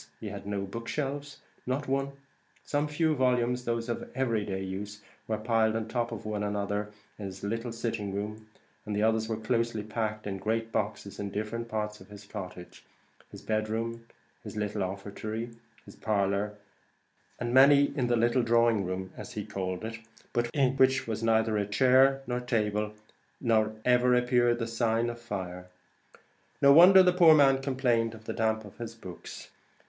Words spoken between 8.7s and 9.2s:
the